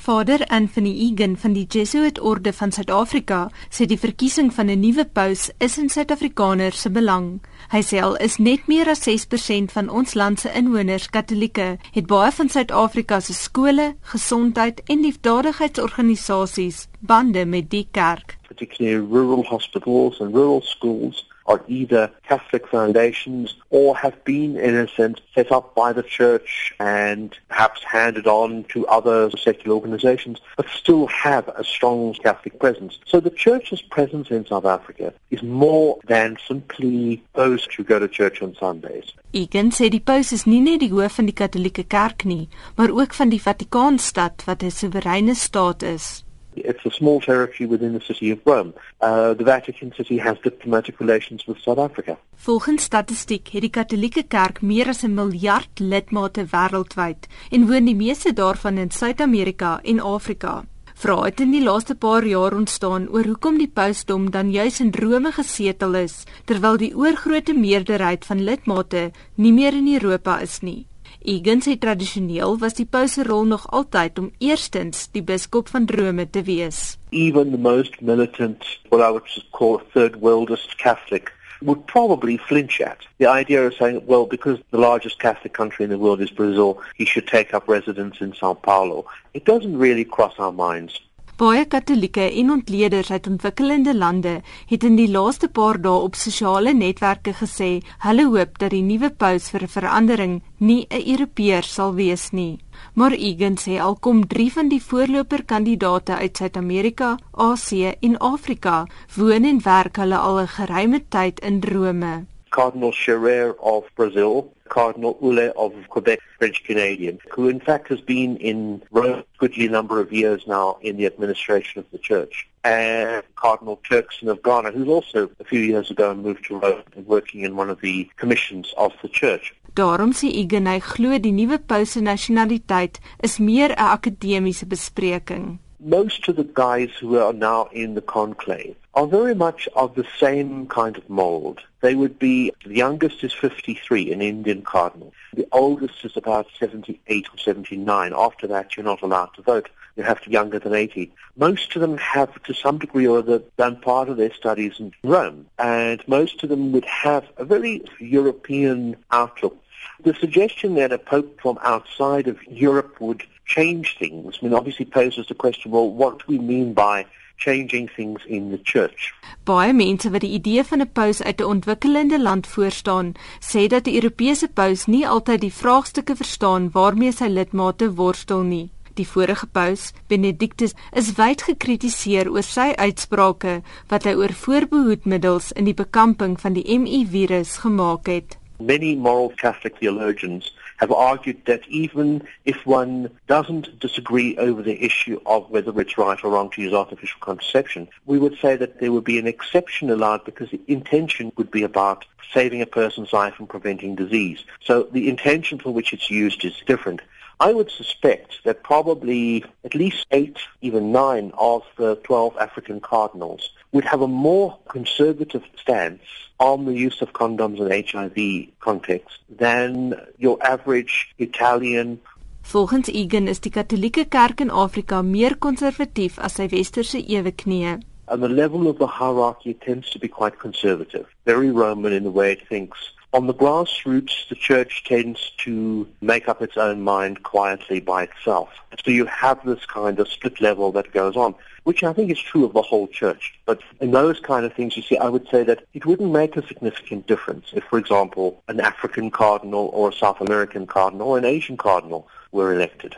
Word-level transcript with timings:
Vader 0.00 0.46
Anthony 0.48 0.94
Egan 0.96 1.36
van 1.36 1.52
die 1.52 1.66
Jesuit 1.68 2.20
Orde 2.20 2.52
van 2.56 2.70
Suid-Afrika 2.72 3.40
sê 3.68 3.84
die 3.84 3.98
verkiesing 4.00 4.48
van 4.56 4.70
'n 4.72 4.80
nuwe 4.80 5.04
paus 5.04 5.50
is 5.58 5.76
in 5.78 5.90
Suid-Afrikaners 5.92 6.80
se 6.80 6.90
belang. 6.90 7.40
Hy 7.68 7.82
sê 7.82 8.00
al 8.00 8.16
is 8.16 8.38
net 8.38 8.66
meer 8.66 8.88
as 8.88 9.02
6% 9.04 9.72
van 9.72 9.88
ons 9.88 10.14
land 10.14 10.40
se 10.40 10.48
inwoners 10.52 11.10
Katolieke, 11.10 11.78
het 11.92 12.06
baie 12.06 12.32
van 12.32 12.48
Suid-Afrika 12.48 13.20
se 13.20 13.34
skole, 13.34 13.96
gesondheid 14.00 14.80
en 14.86 15.00
liefdadigheidsorganisasies 15.00 16.88
bande 17.00 17.44
met 17.44 17.70
die 17.70 17.88
kerk. 17.90 18.38
Particularly 18.48 19.06
rural 19.12 19.44
hospitals 19.44 20.20
and 20.20 20.34
rural 20.34 20.62
schools 20.62 21.29
are 21.50 21.60
either 21.66 22.10
Catholic 22.28 22.66
foundations 22.68 23.56
or 23.70 23.96
have 23.96 24.16
been, 24.24 24.56
in 24.56 24.74
a 24.76 24.86
sense, 24.88 25.18
set 25.34 25.50
up 25.50 25.74
by 25.74 25.92
the 25.92 26.02
church 26.02 26.72
and 26.78 27.36
perhaps 27.48 27.82
handed 27.82 28.26
on 28.26 28.64
to 28.72 28.86
other 28.86 29.30
secular 29.46 29.74
organizations, 29.74 30.38
but 30.56 30.66
still 30.68 31.06
have 31.08 31.48
a 31.48 31.64
strong 31.64 32.14
Catholic 32.14 32.58
presence. 32.58 32.98
So 33.04 33.18
the 33.20 33.30
church's 33.30 33.82
presence 33.82 34.30
in 34.30 34.46
South 34.46 34.64
Africa 34.64 35.12
is 35.30 35.42
more 35.42 35.98
than 36.06 36.36
simply 36.46 37.22
those 37.34 37.66
who 37.76 37.82
go 37.82 37.98
to 37.98 38.08
church 38.08 38.42
on 38.42 38.54
Sundays. 38.54 39.12
Egan 39.32 39.70
sê 39.70 39.90
die 39.90 40.02
paus 40.02 40.32
is 40.32 40.46
nie 40.46 40.62
net 40.62 40.80
die 40.82 40.90
hoof 40.90 41.20
van 41.20 41.28
die 41.30 41.36
Katolieke 41.40 41.84
Kerk 41.86 42.24
nie, 42.26 42.48
maar 42.76 42.90
ook 42.90 43.14
van 43.14 43.30
die 43.30 43.42
Vatikaanstad 43.42 44.42
wat 44.46 44.62
'n 44.62 44.70
soewereine 44.70 45.34
staat 45.34 45.82
is. 45.82 46.24
It's 46.64 46.84
a 46.86 46.90
small 46.90 47.20
territory 47.20 47.68
within 47.68 47.92
the 47.98 48.04
city 48.04 48.30
of 48.30 48.38
Rome. 48.44 48.72
Uh, 49.00 49.34
the 49.34 49.44
Vatican 49.44 49.92
City 49.96 50.18
has 50.18 50.36
diplomatic 50.42 51.00
relations 51.00 51.44
with 51.46 51.58
South 51.58 51.78
Africa. 51.78 52.18
Volgens 52.36 52.82
statistiek 52.82 53.48
het 53.52 53.60
die 53.60 53.70
Katolieke 53.70 54.22
Kerk 54.22 54.62
meer 54.62 54.88
as 54.88 55.02
'n 55.02 55.14
miljard 55.14 55.78
lidmate 55.78 56.44
wêreldwyd 56.44 57.28
en 57.50 57.66
woon 57.66 57.84
die 57.84 57.96
meeste 57.96 58.32
daarvan 58.32 58.78
in 58.78 58.90
Suid-Amerika 58.90 59.80
en 59.82 60.00
Afrika. 60.00 60.64
Vrae 61.00 61.30
het 61.30 61.40
in 61.40 61.54
die 61.54 61.62
laaste 61.64 61.94
paar 61.94 62.26
jaar 62.28 62.52
ontstaan 62.52 63.06
oor 63.08 63.24
hoekom 63.24 63.56
die 63.58 63.70
pausdom 63.72 64.30
dan 64.30 64.50
juis 64.52 64.80
in 64.80 64.92
Rome 64.92 65.32
gesetel 65.32 65.94
is 65.94 66.24
terwyl 66.44 66.76
die 66.76 66.92
oorgrootste 66.92 67.54
meerderheid 67.56 68.24
van 68.28 68.44
lidmate 68.44 69.10
nie 69.36 69.52
meer 69.52 69.72
in 69.72 69.88
Europa 69.94 70.40
is 70.44 70.60
nie. 70.60 70.89
Egan 71.22 71.60
sê 71.60 71.76
tradisioneel 71.76 72.56
was 72.60 72.78
die 72.78 72.86
paus 72.88 73.12
se 73.12 73.22
rol 73.22 73.44
nog 73.44 73.66
altyd 73.76 74.18
om 74.18 74.30
eerstens 74.40 75.10
die 75.12 75.20
biskop 75.22 75.68
van 75.68 75.84
Rome 75.84 76.24
te 76.24 76.40
wees. 76.42 76.96
Even 77.12 77.50
the 77.50 77.58
most 77.58 78.00
militant, 78.00 78.64
what 78.88 79.04
I 79.04 79.10
would 79.10 79.28
call 79.52 79.82
third 79.92 80.16
worldist 80.16 80.78
Catholic 80.78 81.28
would 81.60 81.86
probably 81.86 82.38
flinch 82.38 82.80
at 82.80 83.06
the 83.18 83.26
idea 83.26 83.66
of 83.66 83.74
saying, 83.74 84.00
well, 84.06 84.24
because 84.24 84.58
the 84.70 84.78
largest 84.78 85.18
Catholic 85.18 85.52
country 85.52 85.84
in 85.84 85.90
the 85.90 85.98
world 85.98 86.22
is 86.22 86.30
Brazil, 86.30 86.80
he 86.96 87.04
should 87.04 87.26
take 87.26 87.52
up 87.52 87.68
residence 87.68 88.22
in 88.22 88.32
Sao 88.32 88.54
Paulo. 88.54 89.04
It 89.34 89.44
doesn't 89.44 89.76
really 89.76 90.06
cross 90.06 90.32
our 90.38 90.52
minds. 90.52 91.00
Baie 91.40 91.62
Katolieke 91.64 92.26
en 92.36 92.50
ontleeders 92.52 93.10
uit 93.10 93.26
ontwikkelende 93.26 93.94
lande 93.96 94.32
het 94.68 94.82
in 94.84 94.98
die 94.98 95.06
laaste 95.08 95.48
paar 95.48 95.78
dae 95.80 96.02
op 96.04 96.18
sosiale 96.20 96.74
netwerke 96.76 97.32
gesê 97.38 97.68
hulle 98.02 98.26
hoop 98.34 98.58
dat 98.60 98.74
die 98.74 98.82
nuwe 98.84 99.08
paus 99.22 99.46
vir 99.54 99.64
verandering 99.76 100.34
nie 100.58 100.84
'n 100.90 101.00
Europeër 101.14 101.64
sal 101.64 101.94
wees 101.94 102.26
nie. 102.32 102.58
Maar 102.94 103.16
Egan 103.16 103.56
sê 103.56 103.80
al 103.80 103.96
kom 103.96 104.26
3 104.26 104.52
van 104.52 104.68
die 104.68 104.82
voorloper 104.82 105.44
kandidaate 105.44 106.14
uit 106.16 106.36
Suid-Amerika, 106.36 107.16
Asië 107.32 107.94
en 108.00 108.18
Afrika, 108.18 108.86
woon 109.16 109.44
en 109.44 109.62
werk 109.64 109.96
hulle 109.96 110.18
al 110.18 110.40
'n 110.40 110.46
geruime 110.46 111.00
tyd 111.08 111.40
in 111.40 111.62
Rome. 111.62 112.26
Cardinal 112.50 112.92
Scherer 112.92 113.54
of 113.58 113.84
Brazil, 113.94 114.52
Cardinal 114.70 115.18
Ule 115.20 115.52
of 115.56 115.74
Quebec, 115.88 116.20
French 116.38 116.64
Canadian, 116.64 117.18
who 117.30 117.48
in 117.48 117.60
fact 117.60 117.88
has 117.88 118.00
been 118.00 118.36
in 118.38 118.82
Rome 118.90 119.20
a 119.20 119.24
goodly 119.38 119.68
number 119.68 120.00
of 120.00 120.12
years 120.12 120.46
now 120.46 120.78
in 120.80 120.96
the 120.96 121.06
administration 121.06 121.80
of 121.80 121.86
the 121.90 121.98
church. 121.98 122.48
And 122.64 123.22
Cardinal 123.36 123.78
Turkson 123.90 124.28
of 124.28 124.42
Ghana, 124.42 124.70
who's 124.70 124.88
also 124.88 125.30
a 125.40 125.44
few 125.44 125.60
years 125.60 125.90
ago 125.90 126.14
moved 126.14 126.46
to 126.46 126.58
Rome 126.58 126.82
and 126.96 127.06
working 127.06 127.42
in 127.42 127.56
one 127.56 127.68
of 127.68 127.80
the 127.80 128.08
commissions 128.16 128.72
of 128.78 128.92
the 129.02 129.08
church. 129.08 129.54
Daarom 129.74 130.10
sê 130.18 130.26
Egan 130.42 130.66
hy 130.66 130.80
glo 130.82 131.18
die 131.22 131.30
nuwe 131.30 131.58
paus 131.70 131.94
se 131.94 132.00
nasionaliteit 132.02 132.98
is 133.22 133.38
meer 133.38 133.70
'n 133.70 133.78
akademiese 133.94 134.66
bespreking. 134.66 135.58
Most 135.78 136.28
of 136.28 136.36
the 136.36 136.48
guys 136.64 136.90
who 137.00 137.18
are 137.18 137.32
now 137.32 137.68
in 137.72 137.94
the 137.94 138.02
conclave 138.02 138.79
are 138.94 139.06
very 139.06 139.34
much 139.34 139.68
of 139.76 139.94
the 139.94 140.06
same 140.18 140.66
kind 140.66 140.96
of 140.96 141.08
mold. 141.08 141.60
They 141.80 141.94
would 141.94 142.18
be, 142.18 142.52
the 142.64 142.74
youngest 142.74 143.22
is 143.22 143.32
53, 143.32 144.12
an 144.12 144.20
Indian 144.20 144.62
cardinal. 144.62 145.12
The 145.34 145.46
oldest 145.52 146.04
is 146.04 146.16
about 146.16 146.48
78 146.58 147.28
or 147.32 147.38
79. 147.38 148.12
After 148.16 148.46
that, 148.48 148.76
you're 148.76 148.84
not 148.84 149.02
allowed 149.02 149.34
to 149.34 149.42
vote. 149.42 149.68
You 149.96 150.02
have 150.02 150.20
to 150.22 150.28
be 150.28 150.34
younger 150.34 150.58
than 150.58 150.74
80. 150.74 151.12
Most 151.36 151.74
of 151.76 151.80
them 151.80 151.98
have, 151.98 152.42
to 152.44 152.54
some 152.54 152.78
degree 152.78 153.06
or 153.06 153.18
other, 153.18 153.42
done 153.56 153.76
part 153.80 154.08
of 154.08 154.16
their 154.16 154.32
studies 154.32 154.80
in 154.80 154.92
Rome. 155.04 155.46
And 155.58 156.06
most 156.08 156.42
of 156.42 156.48
them 156.48 156.72
would 156.72 156.84
have 156.84 157.24
a 157.36 157.44
very 157.44 157.84
European 157.98 158.96
outlook. 159.10 159.56
The 160.02 160.14
suggestion 160.14 160.74
that 160.76 160.92
a 160.92 160.98
pope 160.98 161.40
from 161.40 161.58
outside 161.62 162.26
of 162.26 162.42
Europe 162.44 163.00
would 163.00 163.22
change 163.44 163.98
things, 163.98 164.38
I 164.40 164.44
mean, 164.44 164.54
obviously 164.54 164.84
poses 164.84 165.26
the 165.26 165.34
question, 165.34 165.70
well, 165.70 165.90
what 165.90 166.20
do 166.20 166.24
we 166.28 166.38
mean 166.38 166.72
by 166.72 167.06
changing 167.40 167.90
things 167.96 168.24
in 168.26 168.50
the 168.50 168.60
church. 168.62 169.12
Baie 169.44 169.72
mense 169.72 170.10
wat 170.12 170.24
die 170.24 170.34
idee 170.38 170.64
van 170.64 170.80
'n 170.80 170.92
paus 170.92 171.22
uit 171.22 171.40
'n 171.40 171.50
ontwikkelende 171.54 172.20
land 172.20 172.46
voorstaan, 172.46 173.14
sê 173.40 173.66
dat 173.66 173.84
die 173.84 173.94
Europese 173.94 174.48
paus 174.48 174.86
nie 174.86 175.08
altyd 175.08 175.40
die 175.40 175.58
vraagstukke 175.62 176.16
verstaan 176.16 176.70
waarmee 176.72 177.12
sy 177.12 177.28
lidmate 177.28 177.94
worstel 177.94 178.42
nie. 178.42 178.70
Die 178.94 179.08
vorige 179.08 179.46
paus, 179.46 179.92
Benedictus, 180.06 180.74
is 180.92 181.14
wyd 181.14 181.42
gekritiseer 181.42 182.30
oor 182.30 182.42
sy 182.42 182.72
uitsprake 182.76 183.62
wat 183.88 184.04
hy 184.04 184.14
oor 184.18 184.32
voorbehoedmiddels 184.32 185.52
in 185.52 185.64
die 185.64 185.74
bekamping 185.74 186.40
van 186.40 186.52
die 186.52 186.78
MI-virus 186.78 187.56
gemaak 187.56 188.06
het. 188.06 188.36
Many 188.58 188.94
moral 188.96 189.32
Catholic 189.36 189.78
theologians 189.78 190.52
have 190.80 190.90
argued 190.90 191.44
that 191.44 191.66
even 191.68 192.26
if 192.46 192.64
one 192.64 193.10
doesn't 193.26 193.78
disagree 193.78 194.36
over 194.38 194.62
the 194.62 194.82
issue 194.82 195.20
of 195.26 195.48
whether 195.50 195.78
it's 195.78 195.98
right 195.98 196.18
or 196.24 196.30
wrong 196.30 196.48
to 196.50 196.62
use 196.62 196.72
artificial 196.72 197.20
contraception, 197.20 197.86
we 198.06 198.18
would 198.18 198.38
say 198.38 198.56
that 198.56 198.80
there 198.80 198.90
would 198.90 199.04
be 199.04 199.18
an 199.18 199.26
exception 199.26 199.90
allowed 199.90 200.24
because 200.24 200.50
the 200.50 200.60
intention 200.68 201.32
would 201.36 201.50
be 201.50 201.62
about 201.62 202.06
saving 202.32 202.62
a 202.62 202.66
person's 202.66 203.12
life 203.12 203.34
and 203.38 203.48
preventing 203.48 203.94
disease. 203.94 204.42
So 204.64 204.84
the 204.84 205.08
intention 205.10 205.58
for 205.58 205.70
which 205.70 205.92
it's 205.92 206.10
used 206.10 206.44
is 206.44 206.54
different. 206.66 207.02
I 207.40 207.52
would 207.52 207.70
suspect 207.70 208.44
that 208.44 208.62
probably 208.62 209.44
at 209.64 209.74
least 209.74 210.06
eight, 210.10 210.38
even 210.62 210.92
nine 210.92 211.32
of 211.36 211.62
the 211.76 211.96
12 212.04 212.36
African 212.38 212.80
cardinals 212.80 213.50
would 213.72 213.84
have 213.84 214.02
a 214.02 214.08
more 214.08 214.58
conservative 214.68 215.42
stance 215.60 216.02
on 216.38 216.64
the 216.64 216.72
use 216.72 217.02
of 217.02 217.12
condoms 217.12 217.60
in 217.60 217.68
HIV 217.70 218.48
context 218.60 219.18
than 219.28 219.94
your 220.18 220.38
average 220.42 221.14
Italian 221.18 222.00
Volgens 222.42 222.88
Egan 222.88 223.28
is 223.28 223.38
die 223.38 223.50
Katolieke 223.50 224.08
Kerk 224.10 224.40
in 224.40 224.50
Afrika 224.50 225.02
meer 225.04 225.36
konservatief 225.36 226.18
as 226.18 226.38
sy 226.38 226.48
westerse 226.48 226.98
eweknieë. 226.98 227.74
And 228.08 228.22
the 228.24 228.28
level 228.28 228.66
of 228.66 228.78
the 228.78 228.88
hierarchy 228.88 229.54
tends 229.54 229.90
to 229.90 230.00
be 230.00 230.08
quite 230.08 230.40
conservative, 230.40 231.06
very 231.26 231.50
Roman 231.50 231.92
in 231.92 232.02
the 232.02 232.10
way 232.10 232.32
it 232.32 232.48
thinks 232.48 232.78
On 233.12 233.26
the 233.26 233.34
grassroots, 233.34 234.28
the 234.28 234.36
church 234.36 234.84
tends 234.84 235.32
to 235.38 235.88
make 236.00 236.28
up 236.28 236.40
its 236.40 236.56
own 236.56 236.82
mind 236.82 237.24
quietly 237.24 237.80
by 237.80 238.04
itself. 238.04 238.50
So 238.84 238.92
you 238.92 239.04
have 239.06 239.44
this 239.44 239.66
kind 239.66 239.98
of 239.98 240.06
split 240.06 240.40
level 240.40 240.70
that 240.72 240.92
goes 240.92 241.16
on, 241.16 241.34
which 241.64 241.82
I 241.82 241.92
think 241.92 242.12
is 242.12 242.20
true 242.20 242.44
of 242.44 242.52
the 242.52 242.62
whole 242.62 242.86
church. 242.86 243.36
But 243.46 243.62
in 243.80 243.90
those 243.90 244.20
kind 244.20 244.46
of 244.46 244.54
things, 244.54 244.76
you 244.76 244.84
see, 244.84 244.96
I 244.96 245.08
would 245.08 245.26
say 245.28 245.42
that 245.42 245.66
it 245.74 245.86
wouldn't 245.86 246.12
make 246.12 246.36
a 246.36 246.46
significant 246.46 247.08
difference 247.08 247.46
if, 247.52 247.64
for 247.64 247.80
example, 247.80 248.44
an 248.46 248.60
African 248.60 249.10
cardinal 249.10 249.70
or 249.72 249.88
a 249.88 249.92
South 249.92 250.20
American 250.20 250.68
cardinal 250.68 251.08
or 251.08 251.18
an 251.18 251.24
Asian 251.24 251.56
cardinal 251.56 252.06
were 252.30 252.54
elected. 252.54 252.94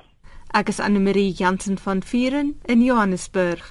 Ek 0.52 0.68
is 0.68 0.78
Anne 0.78 1.02
Marie 1.02 1.32
Jansen 1.32 1.76
van 1.76 2.02
Vieren 2.02 2.56
in 2.68 2.82
Johannesburg. 2.82 3.62